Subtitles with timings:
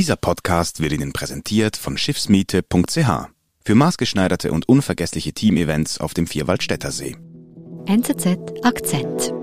[0.00, 3.28] Dieser Podcast wird Ihnen präsentiert von Schiffsmiete.ch.
[3.62, 7.16] Für maßgeschneiderte und unvergessliche Teamevents auf dem Vierwaldstätter See.
[7.84, 9.34] NZZ Akzent.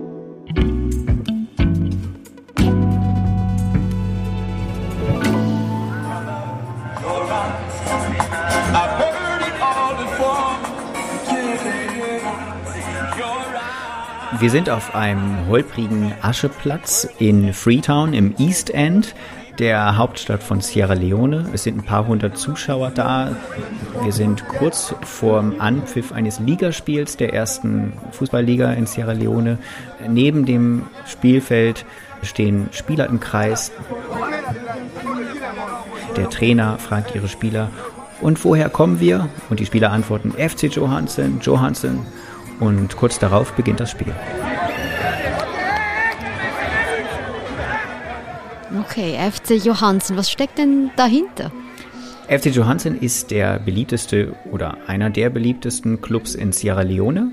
[14.39, 19.13] Wir sind auf einem holprigen Ascheplatz in Freetown im East End,
[19.59, 21.49] der Hauptstadt von Sierra Leone.
[21.53, 23.35] Es sind ein paar hundert Zuschauer da.
[24.03, 29.57] Wir sind kurz vorm Anpfiff eines Ligaspiels der ersten Fußballliga in Sierra Leone.
[30.07, 31.85] Neben dem Spielfeld
[32.21, 33.71] stehen Spieler im Kreis.
[36.15, 37.69] Der Trainer fragt ihre Spieler,
[38.19, 39.29] und woher kommen wir?
[39.49, 41.99] Und die Spieler antworten FC Johansen, Johansen.
[42.59, 44.13] Und kurz darauf beginnt das Spiel.
[48.75, 51.51] Okay, FC Johansen, was steckt denn dahinter?
[52.27, 57.31] FC Johansen ist der beliebteste oder einer der beliebtesten Clubs in Sierra Leone.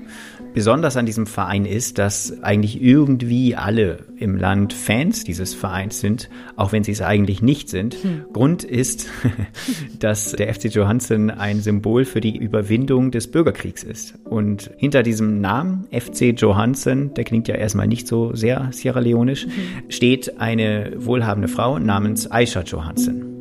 [0.55, 6.29] Besonders an diesem Verein ist, dass eigentlich irgendwie alle im Land Fans dieses Vereins sind,
[6.55, 7.95] auch wenn sie es eigentlich nicht sind.
[7.95, 8.25] Hm.
[8.31, 9.07] Grund ist,
[9.99, 14.15] dass der FC Johansen ein Symbol für die Überwindung des Bürgerkriegs ist.
[14.23, 19.47] Und hinter diesem Namen FC Johansen, der klingt ja erstmal nicht so sehr Sierra Leonisch,
[19.47, 19.89] mhm.
[19.89, 23.34] steht eine wohlhabende Frau namens Aisha Johansen.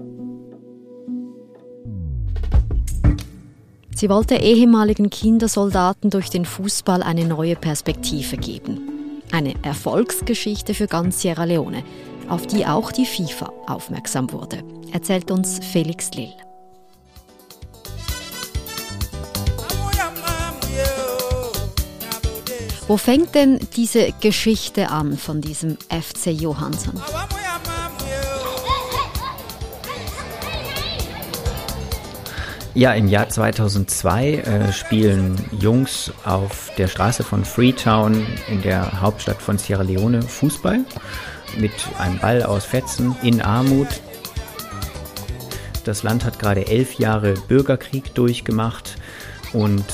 [3.97, 9.23] Sie wollte ehemaligen Kindersoldaten durch den Fußball eine neue Perspektive geben.
[9.31, 11.85] Eine Erfolgsgeschichte für ganz Sierra Leone,
[12.29, 16.33] auf die auch die FIFA aufmerksam wurde, erzählt uns Felix Lill.
[22.87, 27.01] Wo fängt denn diese Geschichte an von diesem FC Johansson?
[32.77, 39.41] Ja, im Jahr 2002 äh, spielen Jungs auf der Straße von Freetown in der Hauptstadt
[39.41, 40.81] von Sierra Leone Fußball
[41.57, 43.87] mit einem Ball aus Fetzen in Armut.
[45.85, 48.97] Das Land hat gerade elf Jahre Bürgerkrieg durchgemacht
[49.53, 49.85] und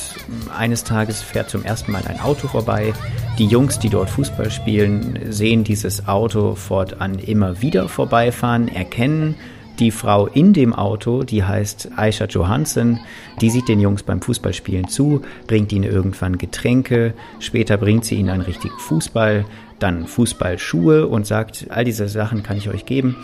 [0.56, 2.94] eines Tages fährt zum ersten Mal ein Auto vorbei.
[3.38, 9.34] Die Jungs, die dort Fußball spielen, sehen dieses Auto fortan immer wieder vorbeifahren, erkennen
[9.80, 13.00] die Frau in dem Auto, die heißt Aisha Johansen,
[13.40, 18.28] die sieht den Jungs beim Fußballspielen zu, bringt ihnen irgendwann Getränke, später bringt sie ihnen
[18.28, 19.46] einen richtigen Fußball,
[19.78, 23.16] dann Fußballschuhe und sagt, all diese Sachen kann ich euch geben,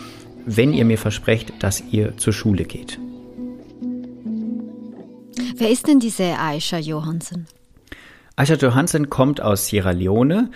[0.45, 2.99] wenn ihr mir versprecht, dass ihr zur Schule geht.
[5.55, 7.47] Wer ist denn diese Aisha Johansen?
[8.35, 10.51] Aisha Johansen kommt aus Sierra Leone,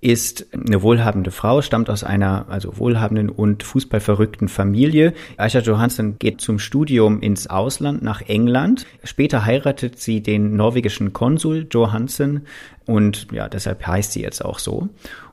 [0.00, 5.14] ist eine wohlhabende Frau, stammt aus einer also wohlhabenden und fußballverrückten Familie.
[5.36, 8.86] Aisha Johansson geht zum Studium ins Ausland nach England.
[9.04, 12.46] Später heiratet sie den norwegischen Konsul Johansen
[12.84, 14.88] und ja, deshalb heißt sie jetzt auch so.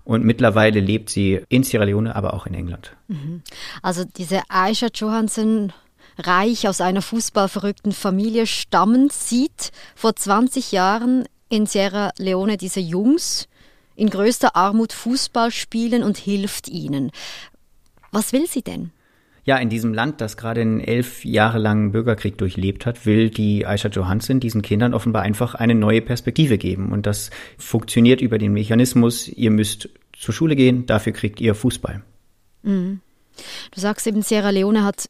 [0.05, 2.95] Und mittlerweile lebt sie in Sierra Leone, aber auch in England.
[3.07, 3.41] Mhm.
[3.81, 5.71] Also diese Aisha Johansson
[6.17, 13.47] reich aus einer fußballverrückten Familie stammend, sieht vor 20 Jahren in Sierra Leone diese Jungs,
[13.95, 17.11] in größter Armut Fußball spielen und hilft ihnen.
[18.11, 18.91] Was will sie denn?
[19.45, 23.65] Ja, in diesem Land, das gerade einen elf Jahre langen Bürgerkrieg durchlebt hat, will die
[23.65, 26.93] Aisha Johansen diesen Kindern offenbar einfach eine neue Perspektive geben.
[26.93, 32.03] Und das funktioniert über den Mechanismus, ihr müsst zur Schule gehen, dafür kriegt ihr Fußball.
[32.61, 33.01] Mhm.
[33.71, 35.09] Du sagst eben, Sierra Leone hat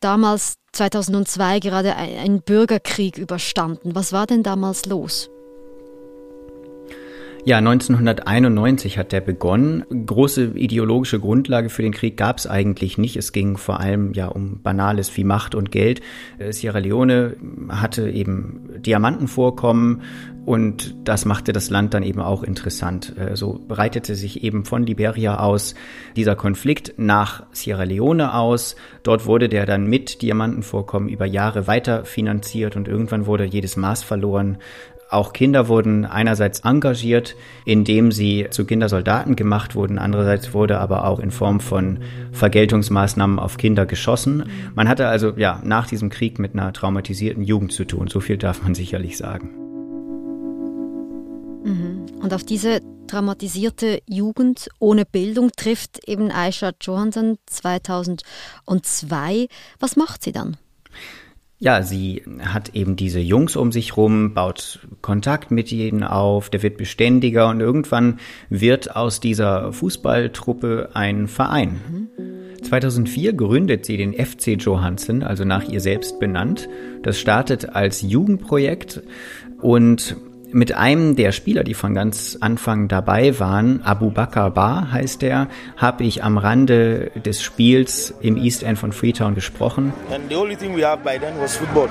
[0.00, 3.94] damals 2002 gerade einen Bürgerkrieg überstanden.
[3.94, 5.30] Was war denn damals los?
[7.46, 9.84] Ja, 1991 hat der begonnen.
[10.04, 13.14] Große ideologische Grundlage für den Krieg gab es eigentlich nicht.
[13.14, 16.00] Es ging vor allem ja um Banales wie Macht und Geld.
[16.38, 17.36] Äh, Sierra Leone
[17.68, 20.02] hatte eben Diamantenvorkommen
[20.44, 23.16] und das machte das Land dann eben auch interessant.
[23.16, 25.76] Äh, so breitete sich eben von Liberia aus
[26.16, 28.74] dieser Konflikt nach Sierra Leone aus.
[29.04, 34.02] Dort wurde der dann mit Diamantenvorkommen über Jahre weiter finanziert und irgendwann wurde jedes Maß
[34.02, 34.58] verloren.
[35.08, 41.20] Auch Kinder wurden einerseits engagiert, indem sie zu Kindersoldaten gemacht wurden, andererseits wurde aber auch
[41.20, 42.00] in Form von
[42.32, 44.50] Vergeltungsmaßnahmen auf Kinder geschossen.
[44.74, 48.36] Man hatte also ja nach diesem Krieg mit einer traumatisierten Jugend zu tun, so viel
[48.36, 49.50] darf man sicherlich sagen.
[51.64, 52.06] Mhm.
[52.20, 59.46] Und auf diese traumatisierte Jugend ohne Bildung trifft eben Aisha Johansson 2002.
[59.78, 60.56] Was macht sie dann?
[61.58, 66.62] Ja, sie hat eben diese Jungs um sich rum, baut Kontakt mit ihnen auf, der
[66.62, 68.18] wird beständiger und irgendwann
[68.50, 71.80] wird aus dieser Fußballtruppe ein Verein.
[72.62, 76.68] 2004 gründet sie den FC Johansen, also nach ihr selbst benannt.
[77.02, 79.02] Das startet als Jugendprojekt
[79.62, 80.16] und
[80.56, 85.48] mit einem der Spieler, die von ganz Anfang dabei waren, Abu Bakr Bar heißt er,
[85.76, 89.92] habe ich am Rande des Spiels im East End von Freetown gesprochen.
[90.10, 91.90] And the only thing we have by then was football.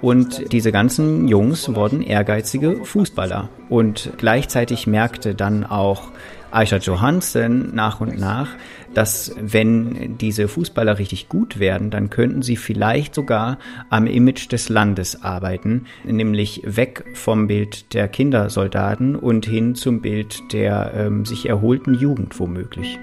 [0.00, 6.10] Und diese ganzen Jungs wurden ehrgeizige Fußballer und gleichzeitig merkte dann auch
[6.50, 8.48] Aisha Johansen nach und nach,
[8.94, 13.58] dass wenn diese Fußballer richtig gut werden, dann könnten sie vielleicht sogar
[13.88, 20.52] am Image des Landes arbeiten, nämlich weg vom Bild der Kindersoldaten und hin zum Bild
[20.52, 22.98] der ähm, sich erholten Jugend womöglich.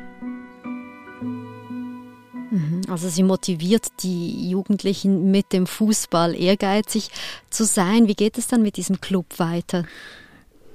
[2.90, 7.10] Also sie motiviert die Jugendlichen mit dem Fußball ehrgeizig
[7.50, 8.08] zu sein.
[8.08, 9.84] Wie geht es dann mit diesem Club weiter?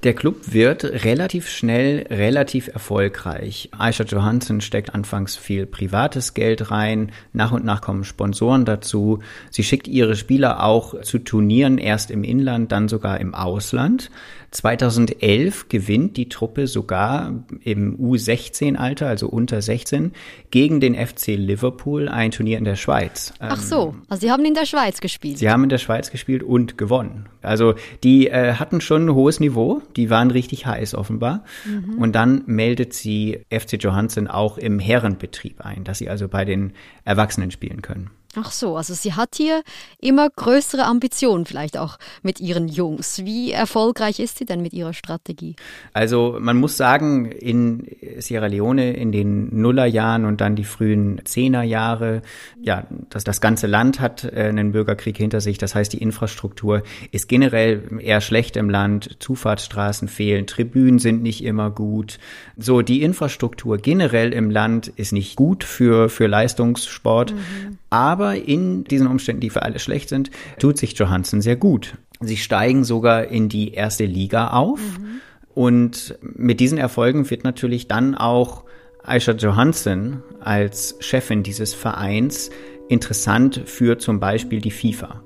[0.03, 3.69] Der Club wird relativ schnell relativ erfolgreich.
[3.71, 9.19] Aisha Johansson steckt anfangs viel privates Geld rein, nach und nach kommen Sponsoren dazu.
[9.49, 14.11] Sie schickt ihre Spieler auch zu Turnieren, erst im Inland, dann sogar im Ausland.
[14.53, 20.11] 2011 gewinnt die Truppe sogar im U16-Alter, also unter 16,
[20.51, 23.33] gegen den FC Liverpool ein Turnier in der Schweiz.
[23.39, 25.39] Ach so, ähm, also sie haben in der Schweiz gespielt.
[25.39, 27.27] Sie haben in der Schweiz gespielt und gewonnen.
[27.41, 27.73] Also
[28.03, 31.43] die äh, hatten schon ein hohes Niveau, die waren richtig heiß offenbar.
[31.65, 31.97] Mhm.
[31.97, 36.73] Und dann meldet sie FC Johansen auch im Herrenbetrieb ein, dass sie also bei den
[37.05, 38.11] Erwachsenen spielen können.
[38.35, 39.61] Ach so, also sie hat hier
[39.99, 43.23] immer größere Ambitionen, vielleicht auch mit ihren Jungs.
[43.23, 45.55] Wie erfolgreich ist sie denn mit ihrer Strategie?
[45.93, 47.87] Also man muss sagen, in
[48.17, 52.23] Sierra Leone in den Nullerjahren und dann die frühen Zehnerjahre,
[52.59, 55.59] ja, das, das ganze Land hat äh, einen Bürgerkrieg hinter sich.
[55.59, 56.81] Das heißt, die Infrastruktur
[57.11, 59.17] ist generell eher schlecht im Land.
[59.19, 62.17] Zufahrtsstraßen fehlen, Tribünen sind nicht immer gut.
[62.57, 67.33] So, die Infrastruktur generell im Land ist nicht gut für, für Leistungssport.
[67.33, 67.77] Mhm.
[67.89, 71.97] Aber in diesen Umständen, die für alle schlecht sind, tut sich Johansson sehr gut.
[72.19, 74.79] Sie steigen sogar in die erste Liga auf.
[74.79, 75.21] Mhm.
[75.53, 78.63] Und mit diesen Erfolgen wird natürlich dann auch
[79.03, 82.49] Aisha Johansson als Chefin dieses Vereins
[82.89, 85.23] interessant für zum Beispiel die FIFA.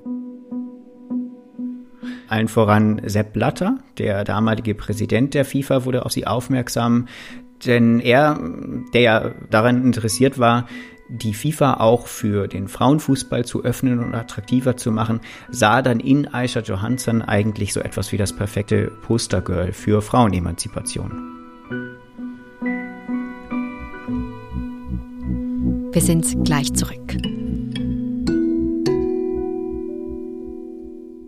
[2.28, 7.06] Allen voran Sepp Blatter, der damalige Präsident der FIFA, wurde auf sie aufmerksam,
[7.64, 8.38] denn er,
[8.92, 10.68] der daran interessiert war,
[11.08, 15.20] die FIFA auch für den Frauenfußball zu öffnen und attraktiver zu machen,
[15.50, 21.38] sah dann in Aisha Johansson eigentlich so etwas wie das perfekte Postergirl für Frauenemanzipation.
[25.92, 27.16] Wir sind gleich zurück.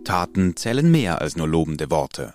[0.05, 2.35] Taten zählen mehr als nur lobende Worte.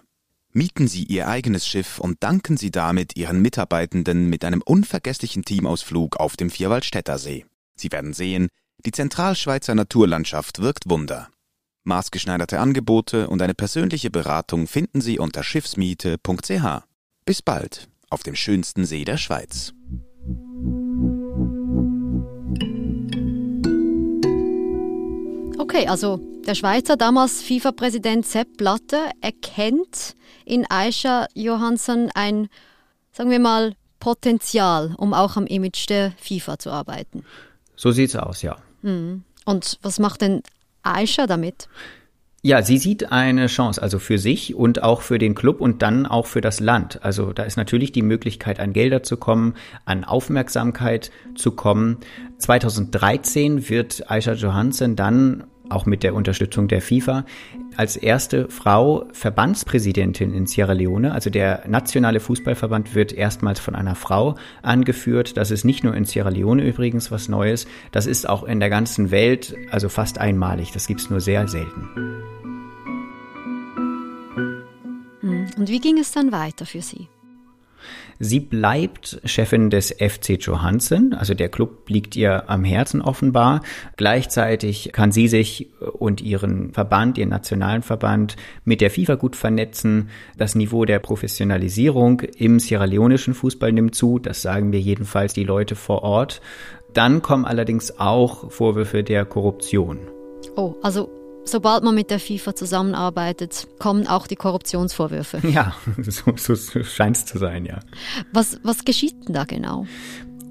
[0.58, 6.16] Mieten Sie Ihr eigenes Schiff und danken Sie damit Ihren Mitarbeitenden mit einem unvergesslichen Teamausflug
[6.16, 7.46] auf dem Vierwaldstätter See.
[7.76, 8.48] Sie werden sehen,
[8.86, 11.28] die Zentralschweizer Naturlandschaft wirkt Wunder.
[11.84, 16.84] Maßgeschneiderte Angebote und eine persönliche Beratung finden Sie unter schiffsmiete.ch.
[17.26, 19.74] Bis bald auf dem schönsten See der Schweiz.
[25.76, 30.16] Okay, also der Schweizer damals FIFA-Präsident Sepp Blatter erkennt
[30.46, 32.48] in Aisha Johansson ein,
[33.12, 37.26] sagen wir mal, Potenzial, um auch am Image der FIFA zu arbeiten.
[37.76, 38.56] So sieht's aus, ja.
[38.84, 39.24] Hm.
[39.44, 40.44] Und was macht denn
[40.84, 41.68] Aisha damit?
[42.42, 46.06] Ja, sie sieht eine Chance, also für sich und auch für den Club und dann
[46.06, 47.04] auch für das Land.
[47.04, 51.98] Also da ist natürlich die Möglichkeit, an Gelder zu kommen, an Aufmerksamkeit zu kommen.
[52.38, 57.26] 2013 wird Aisha Johansen dann auch mit der Unterstützung der FIFA,
[57.78, 61.14] als erste Frau Verbandspräsidentin in Sierra Leone.
[61.14, 65.38] Also der nationale Fußballverband wird erstmals von einer Frau angeführt.
[65.38, 68.70] Das ist nicht nur in Sierra Leone übrigens was Neues, das ist auch in der
[68.70, 70.72] ganzen Welt, also fast einmalig.
[70.72, 71.90] Das gibt es nur sehr selten.
[75.22, 75.48] Hm.
[75.58, 77.08] Und wie ging es dann weiter für Sie?
[78.20, 83.62] Sie bleibt Chefin des FC Johansen, also der Club liegt ihr am Herzen offenbar.
[83.98, 90.10] Gleichzeitig kann sie sich und ihren Verband, ihren nationalen Verband mit der FIFA gut vernetzen.
[90.38, 95.44] Das Niveau der Professionalisierung im Sierra Leonischen Fußball nimmt zu, das sagen mir jedenfalls die
[95.44, 96.42] Leute vor Ort.
[96.94, 100.00] Dann kommen allerdings auch Vorwürfe der Korruption.
[100.56, 101.10] Oh, also
[101.46, 105.40] sobald man mit der FIFA zusammenarbeitet, kommen auch die Korruptionsvorwürfe.
[105.48, 107.80] Ja, so, so, so scheint es zu sein, ja.
[108.32, 109.86] Was, was geschieht denn da genau?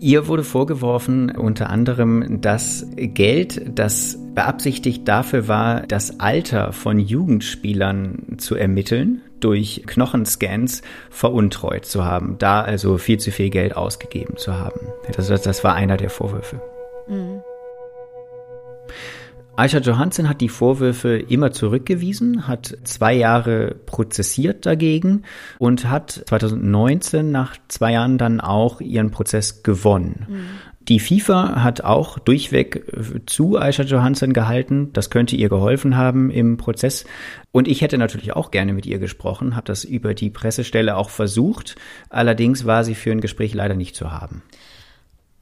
[0.01, 8.37] Ihr wurde vorgeworfen unter anderem, dass Geld, das beabsichtigt dafür war, das Alter von Jugendspielern
[8.39, 14.55] zu ermitteln, durch Knochenscans veruntreut zu haben, da also viel zu viel Geld ausgegeben zu
[14.55, 14.81] haben.
[15.17, 16.61] Das, das war einer der Vorwürfe.
[17.07, 17.43] Mhm.
[19.57, 25.23] Aisha Johansen hat die Vorwürfe immer zurückgewiesen, hat zwei Jahre prozessiert dagegen
[25.59, 30.27] und hat 2019 nach zwei Jahren dann auch ihren Prozess gewonnen.
[30.29, 30.45] Mhm.
[30.89, 32.85] Die FIFA hat auch durchweg
[33.25, 34.91] zu Aisha Johansen gehalten.
[34.93, 37.07] Das könnte ihr geholfen haben im Prozess.
[37.53, 41.09] Und ich hätte natürlich auch gerne mit ihr gesprochen, habe das über die Pressestelle auch
[41.09, 41.77] versucht.
[42.11, 44.43] Allerdings war sie für ein Gespräch leider nicht zu haben.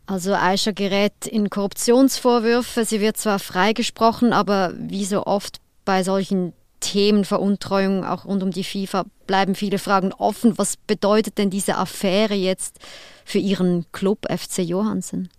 [0.07, 2.85] Also Aisha gerät in Korruptionsvorwürfe.
[2.85, 8.51] Sie wird zwar freigesprochen, aber wie so oft bei solchen Themen Veruntreuung auch rund um
[8.51, 10.59] die FIFA bleiben viele Fragen offen.
[10.59, 12.79] Was bedeutet denn diese Affäre jetzt
[13.25, 15.31] für Ihren Club FC Johansen?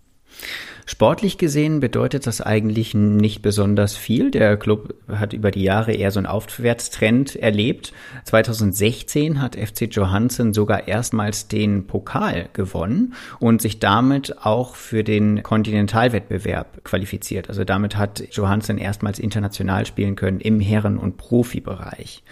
[0.86, 4.30] Sportlich gesehen bedeutet das eigentlich nicht besonders viel.
[4.30, 7.94] Der Club hat über die Jahre eher so einen Aufwärtstrend erlebt.
[8.24, 15.42] 2016 hat FC Johansen sogar erstmals den Pokal gewonnen und sich damit auch für den
[15.42, 17.48] Kontinentalwettbewerb qualifiziert.
[17.48, 22.22] Also damit hat Johansen erstmals international spielen können im Herren- und Profibereich.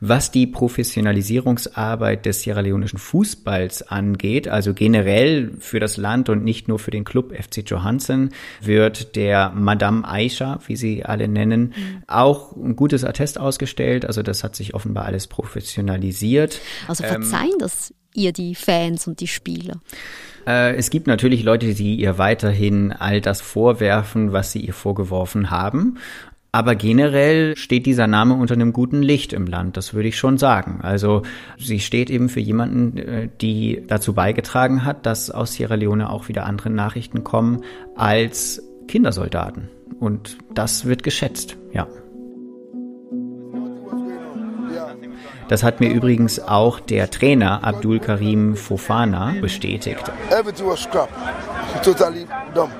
[0.00, 6.80] Was die Professionalisierungsarbeit des sierra-leonischen Fußballs angeht, also generell für das Land und nicht nur
[6.80, 8.30] für den Club FC Johansen, Johnson
[8.60, 12.02] wird der Madame Aisha, wie sie alle nennen, mhm.
[12.06, 14.06] auch ein gutes Attest ausgestellt.
[14.06, 16.60] Also das hat sich offenbar alles professionalisiert.
[16.88, 19.80] Also verzeihen ähm, das ihr die Fans und die Spieler?
[20.46, 25.50] Äh, es gibt natürlich Leute, die ihr weiterhin all das vorwerfen, was sie ihr vorgeworfen
[25.50, 25.98] haben.
[26.52, 30.36] Aber generell steht dieser Name unter einem guten Licht im Land, das würde ich schon
[30.36, 30.80] sagen.
[30.82, 31.22] Also
[31.58, 36.28] sie steht eben für jemanden, äh, die dazu beigetragen hat, dass aus Sierra Leone auch
[36.28, 37.62] wieder andere Nachrichten kommen
[37.94, 39.68] als Kindersoldaten.
[40.00, 41.86] Und das wird geschätzt, ja.
[45.48, 50.10] Das hat mir übrigens auch der Trainer Abdul Karim Fofana bestätigt.
[50.30, 51.08] Everything was scrap.
[51.82, 52.70] Totally dumb.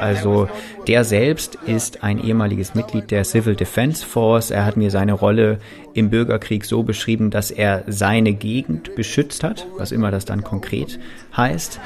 [0.00, 0.48] Also
[0.86, 4.50] der selbst ist ein ehemaliges Mitglied der Civil Defense Force.
[4.50, 5.58] Er hat mir seine Rolle
[5.94, 10.98] im Bürgerkrieg so beschrieben, dass er seine Gegend beschützt hat, was immer das dann konkret
[11.36, 11.80] heißt.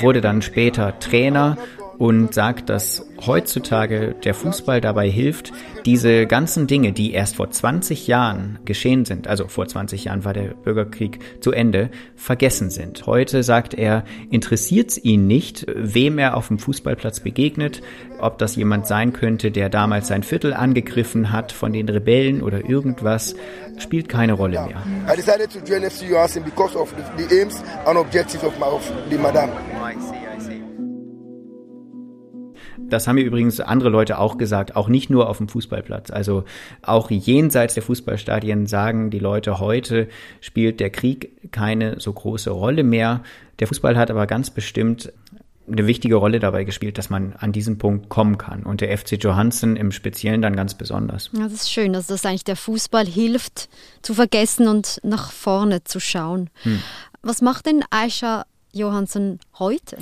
[0.00, 1.56] Wurde dann später Trainer
[2.00, 5.52] und sagt, dass heutzutage der Fußball dabei hilft,
[5.84, 10.32] diese ganzen Dinge, die erst vor 20 Jahren geschehen sind, also vor 20 Jahren war
[10.32, 13.04] der Bürgerkrieg zu Ende, vergessen sind.
[13.04, 17.82] Heute sagt er, interessiert es ihn nicht, wem er auf dem Fußballplatz begegnet,
[18.18, 22.64] ob das jemand sein könnte, der damals sein Viertel angegriffen hat von den Rebellen oder
[22.66, 23.36] irgendwas,
[23.76, 24.82] spielt keine Rolle mehr.
[25.06, 26.06] I decided to join FC
[26.42, 29.52] because of the, aims and objectives of, my, of the Madame.
[32.92, 36.10] Das haben mir übrigens andere Leute auch gesagt, auch nicht nur auf dem Fußballplatz.
[36.10, 36.44] Also
[36.82, 40.08] auch jenseits der Fußballstadien sagen die Leute heute,
[40.40, 43.22] spielt der Krieg keine so große Rolle mehr.
[43.58, 45.12] Der Fußball hat aber ganz bestimmt
[45.70, 48.64] eine wichtige Rolle dabei gespielt, dass man an diesen Punkt kommen kann.
[48.64, 51.30] Und der FC Johansen im Speziellen dann ganz besonders.
[51.32, 53.68] Ja, das ist schön, dass das eigentlich der Fußball hilft,
[54.02, 56.50] zu vergessen und nach vorne zu schauen.
[56.62, 56.82] Hm.
[57.22, 59.98] Was macht denn Aisha Johansen heute?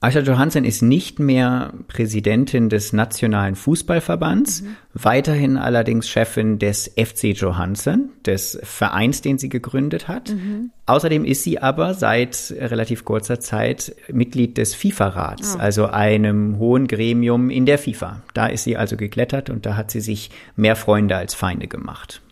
[0.00, 4.76] Aisha Johansen ist nicht mehr Präsidentin des Nationalen Fußballverbands, mhm.
[4.94, 10.30] weiterhin allerdings Chefin des FC Johansen, des Vereins, den sie gegründet hat.
[10.30, 10.70] Mhm.
[10.86, 15.58] Außerdem ist sie aber seit relativ kurzer Zeit Mitglied des FIFA-Rats, oh.
[15.58, 18.22] also einem hohen Gremium in der FIFA.
[18.34, 22.22] Da ist sie also geklettert und da hat sie sich mehr Freunde als Feinde gemacht.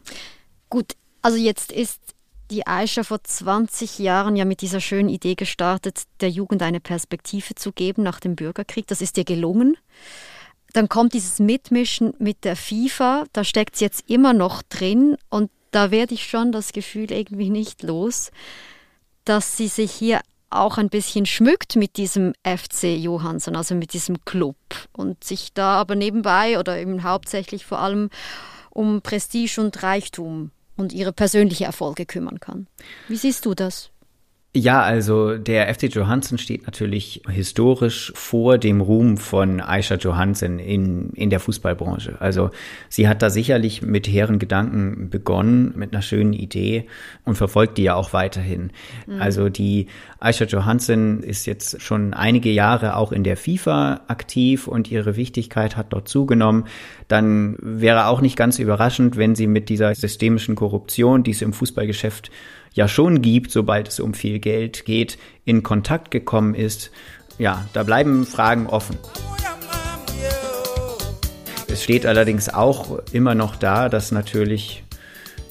[0.70, 2.15] Gut, also jetzt ist
[2.50, 7.54] die Aisha vor 20 Jahren ja mit dieser schönen Idee gestartet, der Jugend eine Perspektive
[7.54, 8.86] zu geben nach dem Bürgerkrieg.
[8.86, 9.76] Das ist ihr gelungen.
[10.72, 15.50] Dann kommt dieses Mitmischen mit der FIFA, da steckt es jetzt immer noch drin und
[15.70, 18.30] da werde ich schon das Gefühl irgendwie nicht los,
[19.24, 24.24] dass sie sich hier auch ein bisschen schmückt mit diesem FC Johansson, also mit diesem
[24.24, 24.56] Club
[24.92, 28.10] und sich da aber nebenbei oder eben hauptsächlich vor allem
[28.70, 32.66] um Prestige und Reichtum und ihre persönliche Erfolge kümmern kann.
[33.08, 33.90] Wie siehst du das?
[34.56, 41.10] Ja, also der FC Johansen steht natürlich historisch vor dem Ruhm von Aisha Johansen in,
[41.10, 42.16] in der Fußballbranche.
[42.20, 42.50] Also
[42.88, 46.86] sie hat da sicherlich mit hehren Gedanken begonnen, mit einer schönen Idee
[47.26, 48.70] und verfolgt die ja auch weiterhin.
[49.06, 49.20] Mhm.
[49.20, 49.88] Also die
[50.20, 55.76] Aisha Johansen ist jetzt schon einige Jahre auch in der FIFA aktiv und ihre Wichtigkeit
[55.76, 56.64] hat dort zugenommen.
[57.08, 61.52] Dann wäre auch nicht ganz überraschend, wenn sie mit dieser systemischen Korruption, die es im
[61.52, 62.30] Fußballgeschäft
[62.76, 66.92] ja schon gibt, sobald es um viel Geld geht, in Kontakt gekommen ist.
[67.38, 68.96] Ja, da bleiben Fragen offen.
[71.66, 74.84] Es steht allerdings auch immer noch da, dass natürlich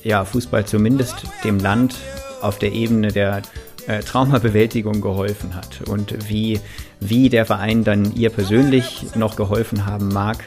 [0.04, 1.96] ja, Fußball zumindest dem Land
[2.42, 3.42] auf der Ebene der
[3.88, 5.82] äh, Traumabewältigung geholfen hat.
[5.88, 6.60] Und wie,
[7.00, 10.44] wie der Verein dann ihr persönlich noch geholfen haben mag,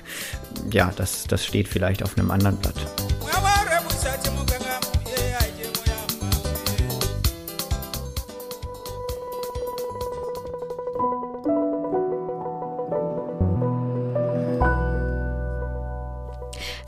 [0.72, 3.17] ja, das, das steht vielleicht auf einem anderen Blatt.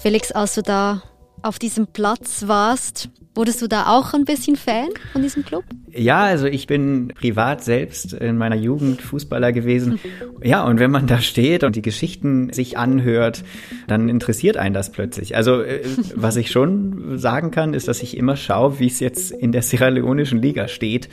[0.00, 1.02] Felix, als du da
[1.42, 5.64] auf diesem Platz warst, wurdest du da auch ein bisschen Fan von diesem Club?
[5.94, 9.98] Ja, also ich bin privat selbst in meiner Jugend Fußballer gewesen.
[10.42, 13.44] Ja, und wenn man da steht und die Geschichten sich anhört,
[13.86, 15.36] dann interessiert einen das plötzlich.
[15.36, 15.82] Also äh,
[16.14, 19.62] was ich schon sagen kann, ist, dass ich immer schaue, wie es jetzt in der
[19.62, 21.08] Sierra Leoneschen Liga steht.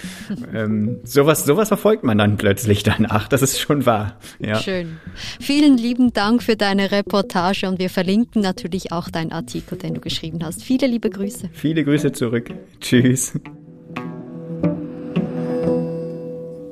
[0.54, 3.28] Ähm, sowas, sowas verfolgt man dann plötzlich danach.
[3.28, 4.18] Das ist schon wahr.
[4.40, 4.60] Ja.
[4.60, 4.98] Schön.
[5.40, 10.02] Vielen lieben Dank für deine Reportage und wir verlinken natürlich auch deinen Artikel, den du
[10.02, 10.64] geschrieben hast.
[10.64, 11.50] Viele liebe Grüße.
[11.54, 12.52] Viele Grüße zurück.
[12.80, 13.34] Tschüss.